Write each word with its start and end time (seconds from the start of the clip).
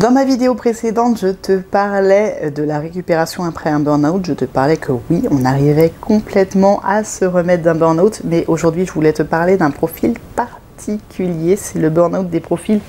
Dans 0.00 0.12
ma 0.12 0.24
vidéo 0.24 0.54
précédente, 0.54 1.20
je 1.20 1.28
te 1.28 1.58
parlais 1.58 2.50
de 2.50 2.62
la 2.62 2.78
récupération 2.78 3.44
après 3.44 3.68
un 3.68 3.80
burn-out. 3.80 4.24
Je 4.24 4.32
te 4.32 4.46
parlais 4.46 4.78
que 4.78 4.92
oui, 5.10 5.24
on 5.30 5.44
arrivait 5.44 5.92
complètement 6.00 6.80
à 6.82 7.04
se 7.04 7.26
remettre 7.26 7.64
d'un 7.64 7.74
burn-out. 7.74 8.22
Mais 8.24 8.46
aujourd'hui, 8.46 8.86
je 8.86 8.92
voulais 8.92 9.12
te 9.12 9.22
parler 9.22 9.58
d'un 9.58 9.70
profil 9.70 10.14
particulier. 10.36 11.54
C'est 11.56 11.78
le 11.78 11.90
burn-out 11.90 12.30
des 12.30 12.40
profils 12.40 12.80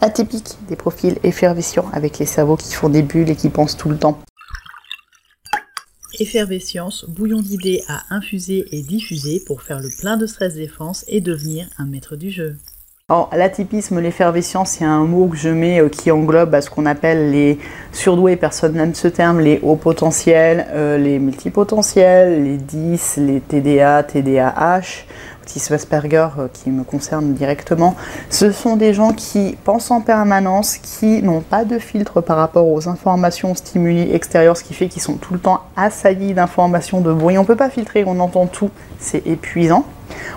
atypiques, 0.00 0.58
des 0.68 0.76
profils 0.76 1.18
effervescents 1.24 1.90
avec 1.92 2.20
les 2.20 2.26
cerveaux 2.26 2.56
qui 2.56 2.72
font 2.72 2.88
des 2.88 3.02
bulles 3.02 3.30
et 3.30 3.34
qui 3.34 3.48
pensent 3.48 3.76
tout 3.76 3.88
le 3.88 3.98
temps. 3.98 4.20
Effervescence, 6.20 7.04
bouillon 7.08 7.40
d'idées 7.40 7.82
à 7.88 8.04
infuser 8.10 8.64
et 8.70 8.82
diffuser 8.82 9.42
pour 9.44 9.62
faire 9.62 9.80
le 9.80 9.88
plein 9.98 10.16
de 10.16 10.26
stress 10.26 10.54
défense 10.54 11.04
et 11.08 11.20
devenir 11.20 11.66
un 11.78 11.86
maître 11.86 12.14
du 12.14 12.30
jeu. 12.30 12.54
Alors, 13.10 13.28
l'atypisme, 13.36 13.98
l'effervescence, 13.98 14.76
c'est 14.78 14.84
un 14.84 15.00
mot 15.00 15.26
que 15.26 15.36
je 15.36 15.48
mets 15.48 15.80
euh, 15.80 15.88
qui 15.88 16.12
englobe 16.12 16.50
bah, 16.50 16.60
ce 16.60 16.70
qu'on 16.70 16.86
appelle 16.86 17.32
les 17.32 17.58
surdoués, 17.90 18.36
personne 18.36 18.74
n'aime 18.74 18.94
ce 18.94 19.08
terme, 19.08 19.40
les 19.40 19.58
hauts 19.64 19.74
potentiels, 19.74 20.68
euh, 20.70 20.96
les 20.96 21.18
multipotentiels, 21.18 22.44
les 22.44 22.56
10, 22.56 23.16
les 23.16 23.40
TDA, 23.40 24.04
TDAH, 24.04 25.06
autisme 25.42 25.74
Asperger 25.74 26.28
euh, 26.38 26.46
qui 26.52 26.70
me 26.70 26.84
concerne 26.84 27.34
directement. 27.34 27.96
Ce 28.28 28.52
sont 28.52 28.76
des 28.76 28.94
gens 28.94 29.12
qui 29.12 29.58
pensent 29.64 29.90
en 29.90 30.02
permanence, 30.02 30.76
qui 30.76 31.20
n'ont 31.20 31.40
pas 31.40 31.64
de 31.64 31.80
filtre 31.80 32.20
par 32.20 32.36
rapport 32.36 32.68
aux 32.68 32.88
informations, 32.88 33.56
stimuli 33.56 34.14
extérieurs, 34.14 34.56
ce 34.56 34.62
qui 34.62 34.72
fait 34.72 34.86
qu'ils 34.86 35.02
sont 35.02 35.14
tout 35.14 35.34
le 35.34 35.40
temps 35.40 35.62
assaillis 35.76 36.32
d'informations, 36.32 37.00
de 37.00 37.12
bruit. 37.12 37.36
On 37.38 37.42
ne 37.42 37.46
peut 37.48 37.56
pas 37.56 37.70
filtrer, 37.70 38.04
on 38.06 38.20
entend 38.20 38.46
tout, 38.46 38.70
c'est 39.00 39.26
épuisant. 39.26 39.84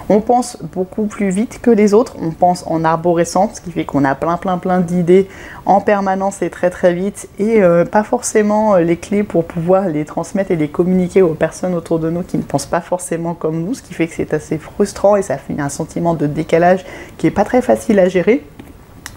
On 0.09 0.21
pense 0.21 0.57
beaucoup 0.61 1.05
plus 1.05 1.29
vite 1.29 1.59
que 1.61 1.71
les 1.71 1.93
autres, 1.93 2.15
on 2.21 2.31
pense 2.31 2.63
en 2.67 2.83
arborescence, 2.83 3.55
ce 3.55 3.61
qui 3.61 3.71
fait 3.71 3.85
qu'on 3.85 4.03
a 4.03 4.15
plein 4.15 4.37
plein 4.37 4.57
plein 4.57 4.79
d'idées 4.79 5.27
en 5.65 5.81
permanence 5.81 6.41
et 6.41 6.49
très 6.49 6.69
très 6.69 6.93
vite, 6.93 7.29
et 7.39 7.61
euh, 7.63 7.85
pas 7.85 8.03
forcément 8.03 8.75
euh, 8.75 8.81
les 8.81 8.97
clés 8.97 9.23
pour 9.23 9.45
pouvoir 9.45 9.87
les 9.87 10.05
transmettre 10.05 10.51
et 10.51 10.55
les 10.55 10.67
communiquer 10.67 11.21
aux 11.21 11.33
personnes 11.33 11.73
autour 11.73 11.99
de 11.99 12.09
nous 12.09 12.23
qui 12.23 12.37
ne 12.37 12.43
pensent 12.43 12.65
pas 12.65 12.81
forcément 12.81 13.33
comme 13.33 13.63
nous, 13.63 13.73
ce 13.73 13.81
qui 13.81 13.93
fait 13.93 14.07
que 14.07 14.13
c'est 14.15 14.33
assez 14.33 14.57
frustrant 14.57 15.15
et 15.15 15.21
ça 15.21 15.37
fait 15.37 15.59
un 15.59 15.69
sentiment 15.69 16.13
de 16.13 16.27
décalage 16.27 16.85
qui 17.17 17.27
est 17.27 17.31
pas 17.31 17.45
très 17.45 17.61
facile 17.61 17.99
à 17.99 18.09
gérer. 18.09 18.43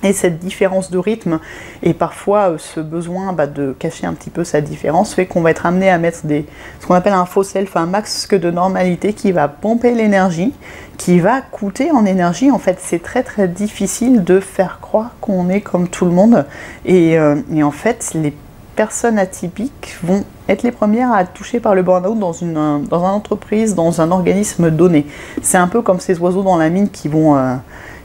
Et 0.06 0.12
cette 0.12 0.38
différence 0.38 0.92
de 0.92 0.98
rythme 0.98 1.40
et 1.82 1.92
parfois 1.92 2.50
euh, 2.50 2.58
ce 2.58 2.78
besoin 2.78 3.32
bah, 3.32 3.48
de 3.48 3.74
cacher 3.76 4.06
un 4.06 4.14
petit 4.14 4.30
peu 4.30 4.44
sa 4.44 4.60
différence 4.60 5.14
fait 5.14 5.26
qu'on 5.26 5.40
va 5.40 5.50
être 5.50 5.66
amené 5.66 5.90
à 5.90 5.98
mettre 5.98 6.18
ce 6.18 6.86
qu'on 6.86 6.94
appelle 6.94 7.12
un 7.12 7.26
faux 7.26 7.42
self, 7.42 7.76
un 7.76 7.86
max 7.86 8.28
de 8.28 8.50
normalité 8.52 9.14
qui 9.14 9.32
va 9.32 9.48
pomper 9.48 9.94
l'énergie, 9.94 10.54
qui 10.96 11.18
va 11.18 11.40
coûter 11.40 11.90
en 11.90 12.06
énergie. 12.06 12.52
En 12.52 12.58
fait, 12.58 12.78
c'est 12.80 13.02
très 13.02 13.24
très 13.24 13.48
difficile 13.48 14.22
de 14.22 14.38
faire 14.38 14.78
croire 14.80 15.10
qu'on 15.20 15.48
est 15.48 15.60
comme 15.60 15.88
tout 15.88 16.04
le 16.04 16.12
monde. 16.12 16.46
Et, 16.84 17.18
euh, 17.18 17.34
et, 17.52 17.64
en 17.64 17.72
fait, 17.72 18.12
les 18.14 18.32
personnes 18.76 19.18
atypiques 19.18 19.96
vont 20.04 20.24
être 20.48 20.62
les 20.62 20.70
premières 20.70 21.12
à 21.12 21.22
être 21.22 21.32
touchées 21.32 21.58
par 21.58 21.74
le 21.74 21.82
burn-out 21.82 22.18
dans 22.18 22.32
une, 22.32 22.84
dans 22.88 23.02
entreprise, 23.02 23.74
dans 23.74 24.00
un 24.00 24.12
organisme 24.12 24.70
donné. 24.70 25.06
C'est 25.42 25.58
un 25.58 25.66
peu 25.68 25.82
comme 25.82 25.98
ces 25.98 26.18
oiseaux 26.18 26.42
dans 26.42 26.56
la 26.56 26.68
mine 26.68 26.90
qui 26.90 27.08
vont... 27.08 27.36
Euh, 27.36 27.56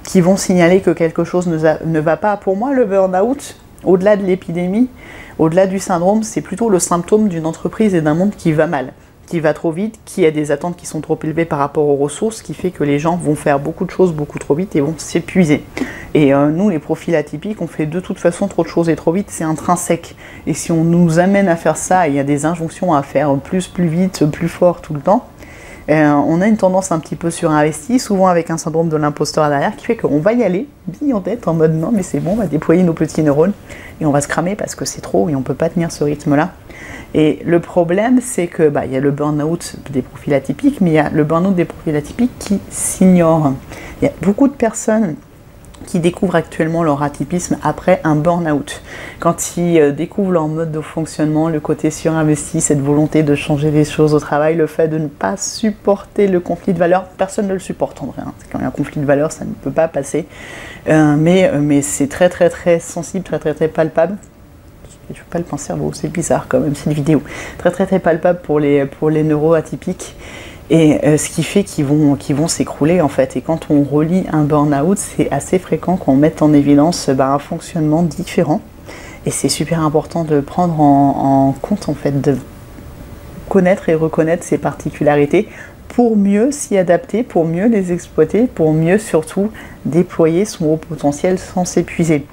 qui 0.03 0.21
vont 0.21 0.37
signaler 0.37 0.81
que 0.81 0.91
quelque 0.91 1.23
chose 1.23 1.47
ne, 1.47 1.99
va 1.99 2.17
pas. 2.17 2.37
Pour 2.37 2.57
moi, 2.57 2.73
le 2.73 2.85
burn-out, 2.85 3.55
au-delà 3.83 4.15
de 4.15 4.25
l'épidémie, 4.25 4.89
au-delà 5.39 5.67
du 5.67 5.79
syndrome, 5.79 6.23
c'est 6.23 6.41
plutôt 6.41 6.69
le 6.69 6.79
symptôme 6.79 7.27
d'une 7.27 7.45
entreprise 7.45 7.95
et 7.95 8.01
d'un 8.01 8.13
monde 8.13 8.31
qui 8.35 8.51
va 8.51 8.67
mal, 8.67 8.93
qui 9.27 9.39
va 9.39 9.53
trop 9.53 9.71
vite, 9.71 9.99
qui 10.05 10.25
a 10.25 10.31
des 10.31 10.51
attentes 10.51 10.75
qui 10.75 10.85
sont 10.85 11.01
trop 11.01 11.17
élevées 11.23 11.45
par 11.45 11.59
rapport 11.59 11.87
aux 11.87 11.95
ressources, 11.95 12.41
qui 12.41 12.53
fait 12.53 12.71
que 12.71 12.83
les 12.83 12.99
gens 12.99 13.15
vont 13.15 13.35
faire 13.35 13.59
beaucoup 13.59 13.85
de 13.85 13.91
choses 13.91 14.13
beaucoup 14.13 14.39
trop 14.39 14.55
vite 14.55 14.75
et 14.75 14.81
vont 14.81 14.95
s'épuiser. 14.97 15.63
Et 16.13 16.33
euh, 16.33 16.49
nous, 16.49 16.69
les 16.69 16.79
profils 16.79 17.15
atypiques, 17.15 17.61
on 17.61 17.67
fait 17.67 17.85
de 17.85 17.99
toute 17.99 18.19
façon 18.19 18.47
trop 18.47 18.63
de 18.63 18.67
choses 18.67 18.89
et 18.89 18.95
trop 18.95 19.11
vite, 19.11 19.27
c'est 19.29 19.45
intrinsèque. 19.45 20.15
Et 20.45 20.53
si 20.53 20.71
on 20.71 20.83
nous 20.83 21.19
amène 21.19 21.47
à 21.47 21.55
faire 21.55 21.77
ça, 21.77 22.07
il 22.07 22.15
y 22.15 22.19
a 22.19 22.23
des 22.23 22.45
injonctions 22.45 22.93
à 22.93 23.01
faire 23.01 23.33
plus, 23.35 23.67
plus 23.67 23.87
vite, 23.87 24.25
plus 24.25 24.49
fort 24.49 24.81
tout 24.81 24.93
le 24.93 24.99
temps, 24.99 25.25
euh, 25.89 26.11
on 26.11 26.41
a 26.41 26.47
une 26.47 26.57
tendance 26.57 26.91
un 26.91 26.99
petit 26.99 27.15
peu 27.15 27.31
surinvestie, 27.31 27.99
souvent 27.99 28.27
avec 28.27 28.49
un 28.49 28.57
syndrome 28.57 28.87
de 28.87 28.97
l'imposteur 28.97 29.49
derrière, 29.49 29.75
qui 29.75 29.85
fait 29.85 29.97
qu'on 29.97 30.19
va 30.19 30.33
y 30.33 30.43
aller, 30.43 30.67
bille 30.87 31.13
en 31.13 31.21
tête, 31.21 31.47
en 31.47 31.53
mode 31.53 31.73
non, 31.73 31.91
mais 31.91 32.03
c'est 32.03 32.19
bon, 32.19 32.33
on 32.33 32.35
va 32.35 32.45
déployer 32.45 32.83
nos 32.83 32.93
petits 32.93 33.23
neurones 33.23 33.53
et 33.99 34.05
on 34.05 34.11
va 34.11 34.21
se 34.21 34.27
cramer 34.27 34.55
parce 34.55 34.75
que 34.75 34.85
c'est 34.85 35.01
trop 35.01 35.27
et 35.29 35.35
on 35.35 35.41
peut 35.41 35.55
pas 35.55 35.69
tenir 35.69 35.91
ce 35.91 36.03
rythme-là. 36.03 36.51
Et 37.13 37.41
le 37.45 37.59
problème, 37.59 38.19
c'est 38.21 38.47
que 38.47 38.69
bah, 38.69 38.85
y 38.85 38.95
a 38.95 38.99
le 38.99 39.11
burn-out 39.11 39.75
des 39.89 40.01
profils 40.01 40.33
atypiques, 40.33 40.79
mais 40.81 40.91
il 40.91 40.93
y 40.93 40.99
a 40.99 41.09
le 41.09 41.23
burn-out 41.23 41.55
des 41.55 41.65
profils 41.65 41.95
atypiques 41.95 42.37
qui 42.39 42.59
s'ignorent. 42.69 43.53
Il 44.01 44.05
y 44.05 44.07
a 44.07 44.13
beaucoup 44.21 44.47
de 44.47 44.53
personnes 44.53 45.15
qui 45.85 45.99
découvrent 45.99 46.35
actuellement 46.35 46.83
leur 46.83 47.03
atypisme 47.03 47.57
après 47.63 48.01
un 48.03 48.15
burn-out. 48.15 48.81
Quand 49.19 49.57
ils 49.57 49.79
euh, 49.79 49.91
découvrent 49.91 50.31
leur 50.31 50.47
mode 50.47 50.71
de 50.71 50.81
fonctionnement, 50.81 51.49
le 51.49 51.59
côté 51.59 51.91
surinvesti, 51.91 52.61
cette 52.61 52.81
volonté 52.81 53.23
de 53.23 53.35
changer 53.35 53.71
les 53.71 53.85
choses 53.85 54.13
au 54.13 54.19
travail, 54.19 54.55
le 54.55 54.67
fait 54.67 54.87
de 54.87 54.97
ne 54.97 55.07
pas 55.07 55.37
supporter 55.37 56.27
le 56.27 56.39
conflit 56.39 56.73
de 56.73 56.79
valeurs, 56.79 57.05
personne 57.17 57.47
ne 57.47 57.53
le 57.53 57.59
supporte 57.59 58.01
en 58.01 58.07
vrai. 58.07 58.21
Hein. 58.25 58.33
Quand 58.51 58.59
il 58.59 58.61
y 58.61 58.65
a 58.65 58.67
un 58.67 58.71
conflit 58.71 59.01
de 59.01 59.05
valeurs, 59.05 59.31
ça 59.31 59.45
ne 59.45 59.53
peut 59.53 59.71
pas 59.71 59.87
passer. 59.87 60.27
Euh, 60.89 61.15
mais 61.17 61.49
euh, 61.49 61.59
mais 61.61 61.81
c'est 61.81 62.07
très 62.07 62.29
très 62.29 62.49
très 62.49 62.79
sensible, 62.79 63.23
très 63.23 63.39
très 63.39 63.53
très 63.53 63.67
palpable. 63.67 64.17
Je 65.09 65.19
ne 65.19 65.23
veux 65.23 65.29
pas 65.29 65.39
le 65.39 65.43
penser, 65.43 65.73
c'est 65.93 66.11
bizarre 66.11 66.45
quand 66.47 66.61
même 66.61 66.75
cette 66.75 66.93
vidéo. 66.93 67.21
Très 67.57 67.71
très 67.71 67.85
très 67.85 67.99
palpable 67.99 68.39
pour 68.41 68.59
les, 68.59 68.85
pour 68.85 69.09
les 69.09 69.23
neuroatypiques. 69.23 70.15
Et 70.73 71.05
euh, 71.05 71.17
ce 71.17 71.29
qui 71.29 71.43
fait 71.43 71.65
qu'ils 71.65 71.83
vont, 71.83 72.47
s'écrouler 72.47 73.01
en 73.01 73.09
fait. 73.09 73.35
Et 73.35 73.41
quand 73.41 73.67
on 73.69 73.83
relie 73.83 74.23
un 74.31 74.45
burn-out, 74.45 74.97
c'est 74.97 75.29
assez 75.29 75.59
fréquent 75.59 75.97
qu'on 75.97 76.15
mette 76.15 76.41
en 76.41 76.53
évidence 76.53 77.09
bah, 77.09 77.33
un 77.33 77.39
fonctionnement 77.39 78.03
différent. 78.03 78.61
Et 79.25 79.31
c'est 79.31 79.49
super 79.49 79.81
important 79.81 80.23
de 80.23 80.39
prendre 80.39 80.79
en, 80.79 81.53
compte 81.61 81.89
en 81.89 81.93
fait, 81.93 82.21
de 82.21 82.37
connaître 83.49 83.89
et 83.89 83.95
reconnaître 83.95 84.45
ces 84.45 84.57
particularités 84.57 85.49
pour 85.89 86.15
mieux 86.15 86.53
s'y 86.53 86.77
adapter, 86.77 87.23
pour 87.23 87.43
mieux 87.43 87.67
les 87.67 87.91
exploiter, 87.91 88.47
pour 88.47 88.71
mieux 88.71 88.97
surtout 88.97 89.51
déployer 89.83 90.45
son 90.45 90.67
haut 90.67 90.77
potentiel 90.77 91.37
sans 91.37 91.65
s'épuiser. 91.65 92.25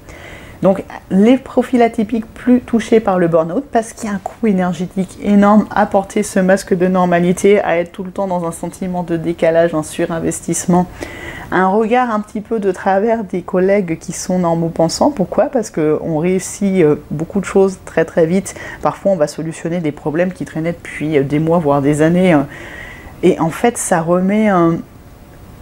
Donc 0.62 0.82
les 1.10 1.36
profils 1.36 1.80
atypiques 1.82 2.26
plus 2.26 2.60
touchés 2.60 2.98
par 2.98 3.18
le 3.18 3.28
burn-out 3.28 3.64
parce 3.70 3.92
qu'il 3.92 4.08
y 4.08 4.12
a 4.12 4.16
un 4.16 4.20
coût 4.22 4.48
énergétique 4.48 5.18
énorme 5.22 5.66
à 5.70 5.86
porter 5.86 6.24
ce 6.24 6.40
masque 6.40 6.74
de 6.74 6.88
normalité, 6.88 7.60
à 7.60 7.78
être 7.78 7.92
tout 7.92 8.02
le 8.02 8.10
temps 8.10 8.26
dans 8.26 8.44
un 8.44 8.50
sentiment 8.50 9.04
de 9.04 9.16
décalage, 9.16 9.74
un 9.74 9.84
surinvestissement, 9.84 10.86
un 11.52 11.68
regard 11.68 12.10
un 12.10 12.18
petit 12.18 12.40
peu 12.40 12.58
de 12.58 12.72
travers 12.72 13.22
des 13.22 13.42
collègues 13.42 13.98
qui 13.98 14.12
sont 14.12 14.40
normaux 14.40 14.68
pensants. 14.68 15.12
Pourquoi? 15.12 15.44
Parce 15.44 15.70
qu'on 15.70 16.18
réussit 16.18 16.82
euh, 16.82 16.96
beaucoup 17.12 17.40
de 17.40 17.44
choses 17.44 17.78
très 17.84 18.04
très 18.04 18.26
vite. 18.26 18.56
Parfois 18.82 19.12
on 19.12 19.16
va 19.16 19.28
solutionner 19.28 19.78
des 19.78 19.92
problèmes 19.92 20.32
qui 20.32 20.44
traînaient 20.44 20.72
depuis 20.72 21.18
euh, 21.18 21.22
des 21.22 21.38
mois, 21.38 21.58
voire 21.58 21.82
des 21.82 22.02
années. 22.02 22.34
Euh. 22.34 22.42
Et 23.22 23.38
en 23.38 23.50
fait 23.50 23.78
ça 23.78 24.00
remet... 24.00 24.48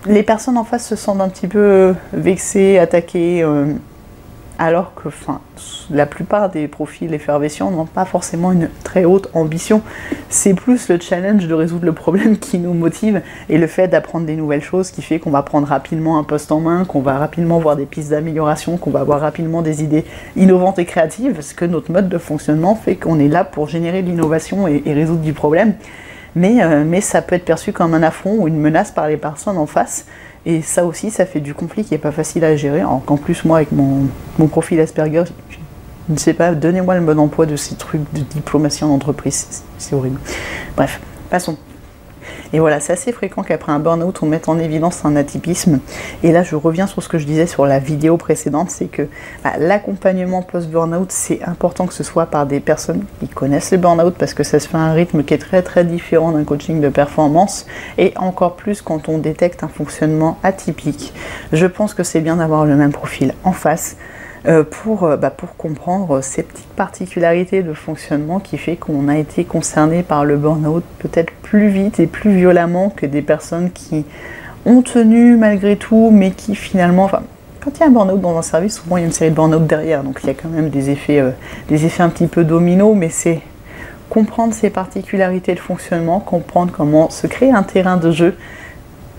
Les 0.08 0.22
personnes 0.22 0.56
en 0.56 0.62
face 0.62 0.86
se 0.86 0.94
sentent 0.94 1.20
un 1.20 1.28
petit 1.28 1.48
peu 1.48 1.92
vexées, 2.12 2.78
attaquées 2.78 3.44
alors 4.58 4.94
que 4.94 5.08
la 5.90 6.06
plupart 6.06 6.50
des 6.50 6.68
profils 6.68 7.12
effervescents 7.12 7.70
n'ont 7.70 7.86
pas 7.86 8.04
forcément 8.04 8.52
une 8.52 8.68
très 8.84 9.04
haute 9.04 9.28
ambition. 9.34 9.82
C'est 10.28 10.54
plus 10.54 10.88
le 10.88 10.98
challenge 10.98 11.46
de 11.46 11.54
résoudre 11.54 11.84
le 11.84 11.92
problème 11.92 12.38
qui 12.38 12.58
nous 12.58 12.74
motive 12.74 13.22
et 13.48 13.58
le 13.58 13.66
fait 13.66 13.88
d'apprendre 13.88 14.26
des 14.26 14.36
nouvelles 14.36 14.62
choses 14.62 14.90
qui 14.90 15.02
fait 15.02 15.18
qu'on 15.18 15.30
va 15.30 15.42
prendre 15.42 15.66
rapidement 15.66 16.18
un 16.18 16.24
poste 16.24 16.52
en 16.52 16.60
main, 16.60 16.84
qu'on 16.84 17.00
va 17.00 17.18
rapidement 17.18 17.58
voir 17.58 17.76
des 17.76 17.86
pistes 17.86 18.10
d'amélioration, 18.10 18.76
qu'on 18.76 18.90
va 18.90 19.00
avoir 19.00 19.20
rapidement 19.20 19.62
des 19.62 19.82
idées 19.82 20.04
innovantes 20.36 20.78
et 20.78 20.84
créatives, 20.84 21.34
parce 21.34 21.52
que 21.52 21.64
notre 21.64 21.92
mode 21.92 22.08
de 22.08 22.18
fonctionnement 22.18 22.74
fait 22.74 22.96
qu'on 22.96 23.18
est 23.18 23.28
là 23.28 23.44
pour 23.44 23.68
générer 23.68 24.02
de 24.02 24.08
l'innovation 24.08 24.66
et, 24.68 24.82
résoudre 24.86 25.22
du 25.22 25.32
problème. 25.32 25.74
Mais, 26.34 26.62
euh, 26.62 26.84
mais 26.86 27.00
ça 27.00 27.22
peut 27.22 27.34
être 27.34 27.44
perçu 27.44 27.72
comme 27.72 27.94
un 27.94 28.02
affront 28.02 28.36
ou 28.38 28.48
une 28.48 28.58
menace 28.58 28.90
par 28.90 29.08
les 29.08 29.16
personnes 29.16 29.56
en 29.58 29.66
face. 29.66 30.06
Et 30.46 30.62
ça 30.62 30.84
aussi, 30.84 31.10
ça 31.10 31.26
fait 31.26 31.40
du 31.40 31.54
conflit 31.54 31.84
qui 31.84 31.92
n'est 31.92 31.98
pas 31.98 32.12
facile 32.12 32.44
à 32.44 32.54
gérer. 32.56 32.84
En 32.84 33.00
plus, 33.00 33.44
moi, 33.44 33.58
avec 33.58 33.72
mon, 33.72 34.06
profil 34.46 34.78
Asperger, 34.78 35.24
je 35.50 35.56
ne 36.08 36.16
sais 36.16 36.34
pas, 36.34 36.54
donnez-moi 36.54 36.94
le 36.94 37.04
bon 37.04 37.18
emploi 37.18 37.46
de 37.46 37.56
ces 37.56 37.74
trucs 37.74 38.02
de 38.12 38.20
diplomatie 38.20 38.84
en 38.84 38.90
entreprise. 38.90 39.64
C'est 39.76 39.96
horrible. 39.96 40.20
Bref, 40.76 41.00
passons. 41.30 41.58
Et 42.52 42.60
voilà, 42.60 42.80
c'est 42.80 42.92
assez 42.92 43.12
fréquent 43.12 43.42
qu'après 43.42 43.72
un 43.72 43.78
burn-out, 43.78 44.18
on 44.22 44.26
mette 44.26 44.48
en 44.48 44.58
évidence 44.58 45.04
un 45.04 45.16
atypisme. 45.16 45.80
Et 46.22 46.32
là, 46.32 46.42
je 46.42 46.56
reviens 46.56 46.86
sur 46.86 47.02
ce 47.02 47.08
que 47.08 47.18
je 47.18 47.26
disais 47.26 47.46
sur 47.46 47.66
la 47.66 47.78
vidéo 47.78 48.16
précédente, 48.16 48.70
c'est 48.70 48.86
que 48.86 49.08
bah, 49.44 49.52
l'accompagnement 49.58 50.42
post-burn-out, 50.42 51.10
c'est 51.10 51.42
important 51.42 51.86
que 51.86 51.94
ce 51.94 52.04
soit 52.04 52.26
par 52.26 52.46
des 52.46 52.60
personnes 52.60 53.04
qui 53.20 53.28
connaissent 53.28 53.72
le 53.72 53.78
burn-out, 53.78 54.14
parce 54.18 54.34
que 54.34 54.44
ça 54.44 54.60
se 54.60 54.68
fait 54.68 54.76
à 54.76 54.80
un 54.80 54.92
rythme 54.92 55.22
qui 55.24 55.34
est 55.34 55.38
très 55.38 55.62
très 55.62 55.84
différent 55.84 56.32
d'un 56.32 56.44
coaching 56.44 56.80
de 56.80 56.88
performance, 56.88 57.66
et 57.98 58.12
encore 58.16 58.56
plus 58.56 58.82
quand 58.82 59.08
on 59.08 59.18
détecte 59.18 59.62
un 59.62 59.68
fonctionnement 59.68 60.38
atypique. 60.42 61.12
Je 61.52 61.66
pense 61.66 61.94
que 61.94 62.02
c'est 62.02 62.20
bien 62.20 62.36
d'avoir 62.36 62.64
le 62.64 62.76
même 62.76 62.92
profil 62.92 63.34
en 63.44 63.52
face 63.52 63.96
pour, 64.62 65.04
euh, 65.04 65.16
bah, 65.16 65.30
pour 65.30 65.56
comprendre 65.56 66.20
ces 66.20 66.42
petites 66.42 66.68
particularités 66.68 67.62
de 67.62 67.72
fonctionnement 67.72 68.38
qui 68.38 68.58
fait 68.58 68.76
qu'on 68.76 69.08
a 69.08 69.18
été 69.18 69.44
concerné 69.44 70.02
par 70.02 70.24
le 70.24 70.36
burn-out 70.36 70.84
peut-être 71.00 71.32
plus 71.42 71.68
vite 71.68 71.98
et 71.98 72.06
plus 72.06 72.30
violemment 72.30 72.90
que 72.90 73.06
des 73.06 73.22
personnes 73.22 73.70
qui 73.72 74.04
ont 74.64 74.82
tenu 74.82 75.36
malgré 75.36 75.76
tout, 75.76 76.10
mais 76.12 76.30
qui 76.30 76.54
finalement, 76.54 77.08
quand 77.08 77.70
il 77.76 77.80
y 77.80 77.82
a 77.82 77.86
un 77.86 77.90
burn-out 77.90 78.20
dans 78.20 78.38
un 78.38 78.42
service, 78.42 78.76
souvent 78.76 78.96
il 78.96 79.00
y 79.00 79.02
a 79.02 79.06
une 79.06 79.12
série 79.12 79.30
de 79.30 79.36
burn-out 79.36 79.66
derrière, 79.66 80.04
donc 80.04 80.20
il 80.22 80.28
y 80.28 80.30
a 80.30 80.34
quand 80.34 80.48
même 80.48 80.70
des 80.70 80.90
effets, 80.90 81.20
euh, 81.20 81.30
des 81.68 81.84
effets 81.84 82.02
un 82.02 82.08
petit 82.08 82.28
peu 82.28 82.44
dominos, 82.44 82.94
mais 82.96 83.08
c'est 83.08 83.40
comprendre 84.10 84.54
ses 84.54 84.70
particularités 84.70 85.54
de 85.54 85.60
fonctionnement, 85.60 86.20
comprendre 86.20 86.72
comment 86.72 87.10
se 87.10 87.26
créer 87.26 87.50
un 87.50 87.64
terrain 87.64 87.96
de 87.96 88.12
jeu 88.12 88.36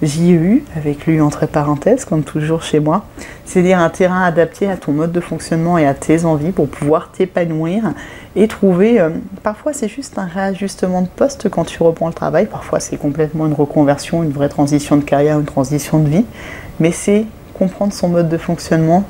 JEU, 0.01 0.63
avec 0.75 1.07
lui 1.07 1.19
entre 1.21 1.45
parenthèses, 1.47 2.05
comme 2.05 2.23
toujours 2.23 2.61
chez 2.61 2.79
moi, 2.79 3.05
c'est-à-dire 3.45 3.79
un 3.79 3.89
terrain 3.89 4.23
adapté 4.23 4.69
à 4.69 4.77
ton 4.77 4.91
mode 4.91 5.11
de 5.11 5.19
fonctionnement 5.19 5.77
et 5.77 5.87
à 5.87 5.93
tes 5.93 6.25
envies 6.25 6.51
pour 6.51 6.67
pouvoir 6.67 7.11
t'épanouir 7.11 7.83
et 8.35 8.47
trouver, 8.47 8.99
euh, 8.99 9.09
parfois 9.41 9.73
c'est 9.73 9.87
juste 9.87 10.19
un 10.19 10.25
réajustement 10.25 11.01
de 11.01 11.07
poste 11.07 11.49
quand 11.49 11.65
tu 11.65 11.81
reprends 11.81 12.07
le 12.07 12.13
travail, 12.13 12.45
parfois 12.45 12.79
c'est 12.79 12.97
complètement 12.97 13.47
une 13.47 13.53
reconversion, 13.53 14.23
une 14.23 14.31
vraie 14.31 14.49
transition 14.49 14.97
de 14.97 15.03
carrière, 15.03 15.39
une 15.39 15.45
transition 15.45 15.99
de 15.99 16.09
vie, 16.09 16.25
mais 16.79 16.91
c'est 16.91 17.25
comprendre 17.55 17.91
son 17.91 18.09
mode 18.09 18.29
de 18.29 18.37
fonctionnement 18.37 19.03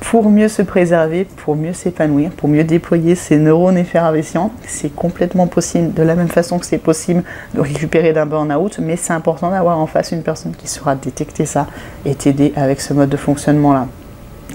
pour 0.00 0.30
mieux 0.30 0.48
se 0.48 0.62
préserver, 0.62 1.24
pour 1.24 1.56
mieux 1.56 1.72
s'épanouir, 1.72 2.30
pour 2.30 2.48
mieux 2.48 2.64
déployer 2.64 3.14
ses 3.14 3.38
neurones 3.38 3.76
effervescents. 3.76 4.50
C'est 4.66 4.94
complètement 4.94 5.46
possible, 5.46 5.92
de 5.92 6.02
la 6.02 6.14
même 6.14 6.28
façon 6.28 6.58
que 6.58 6.66
c'est 6.66 6.78
possible 6.78 7.22
de 7.54 7.60
récupérer 7.60 8.12
d'un 8.12 8.26
burn-out, 8.26 8.78
mais 8.80 8.96
c'est 8.96 9.12
important 9.12 9.50
d'avoir 9.50 9.78
en 9.78 9.86
face 9.86 10.12
une 10.12 10.22
personne 10.22 10.52
qui 10.56 10.66
saura 10.68 10.96
détecter 10.96 11.46
ça 11.46 11.66
et 12.04 12.14
t'aider 12.14 12.52
avec 12.56 12.80
ce 12.80 12.94
mode 12.94 13.10
de 13.10 13.16
fonctionnement-là. 13.16 13.86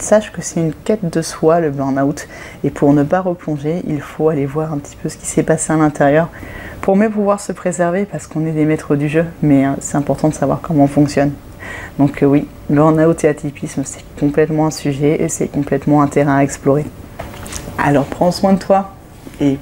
Sache 0.01 0.31
que 0.31 0.41
c'est 0.41 0.59
une 0.59 0.73
quête 0.73 1.05
de 1.11 1.21
soi, 1.21 1.59
le 1.59 1.71
burn-out, 1.71 2.27
et 2.63 2.69
pour 2.69 2.93
ne 2.93 3.03
pas 3.03 3.21
replonger, 3.21 3.81
il 3.87 4.01
faut 4.01 4.29
aller 4.29 4.45
voir 4.45 4.73
un 4.73 4.77
petit 4.77 4.95
peu 4.95 5.09
ce 5.09 5.17
qui 5.17 5.25
s'est 5.25 5.43
passé 5.43 5.73
à 5.73 5.77
l'intérieur 5.77 6.29
pour 6.81 6.95
mieux 6.95 7.09
pouvoir 7.09 7.39
se 7.39 7.51
préserver 7.51 8.05
parce 8.05 8.27
qu'on 8.27 8.45
est 8.45 8.51
des 8.51 8.65
maîtres 8.65 8.95
du 8.95 9.09
jeu, 9.09 9.25
mais 9.41 9.63
hein, 9.63 9.75
c'est 9.79 9.97
important 9.97 10.29
de 10.29 10.33
savoir 10.33 10.61
comment 10.61 10.83
on 10.83 10.87
fonctionne. 10.87 11.31
Donc 11.97 12.21
euh, 12.21 12.27
oui, 12.27 12.47
burn-out 12.69 13.23
et 13.23 13.27
atypisme, 13.27 13.81
c'est 13.85 14.03
complètement 14.19 14.67
un 14.67 14.71
sujet 14.71 15.21
et 15.21 15.29
c'est 15.29 15.47
complètement 15.47 16.01
un 16.01 16.07
terrain 16.07 16.37
à 16.37 16.43
explorer. 16.43 16.85
Alors 17.77 18.05
prends 18.05 18.31
soin 18.31 18.53
de 18.53 18.59
toi 18.59 18.91
et 19.41 19.57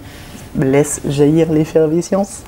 laisse 0.60 1.02
jaillir 1.08 1.52
l'effervescence. 1.52 2.44